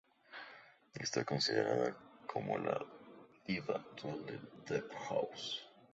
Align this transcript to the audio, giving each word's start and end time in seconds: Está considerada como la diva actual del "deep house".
Está 0.95 1.23
considerada 1.25 1.95
como 2.25 2.57
la 2.57 2.83
diva 3.45 3.75
actual 3.75 4.25
del 4.25 4.39
"deep 4.67 4.91
house". 5.07 5.61